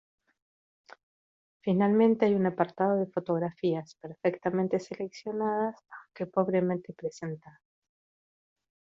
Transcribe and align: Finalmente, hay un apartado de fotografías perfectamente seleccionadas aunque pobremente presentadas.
Finalmente, 1.63 2.25
hay 2.25 2.33
un 2.33 2.47
apartado 2.47 2.95
de 2.97 3.05
fotografías 3.11 3.93
perfectamente 4.01 4.79
seleccionadas 4.79 5.75
aunque 6.07 6.25
pobremente 6.25 6.91
presentadas. 6.93 7.61